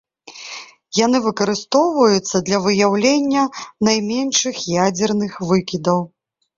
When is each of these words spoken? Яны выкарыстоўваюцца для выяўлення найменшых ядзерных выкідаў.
Яны 0.99 1.17
выкарыстоўваюцца 1.25 2.43
для 2.49 2.63
выяўлення 2.65 3.47
найменшых 3.93 4.67
ядзерных 4.85 5.41
выкідаў. 5.53 5.99